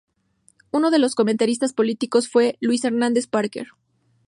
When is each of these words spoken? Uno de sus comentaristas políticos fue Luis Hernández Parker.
Uno 0.71 0.89
de 0.89 0.97
sus 0.97 1.13
comentaristas 1.13 1.73
políticos 1.73 2.27
fue 2.27 2.57
Luis 2.59 2.83
Hernández 2.85 3.27
Parker. 3.27 3.67